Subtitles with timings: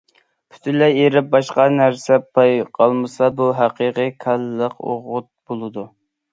[0.53, 5.89] پۈتۈنلەي ئېرىپ، باشقا نەرسە بايقالمىسا، بۇ ھەقىقىي كالىيلىق ئوغۇت بولىدۇ.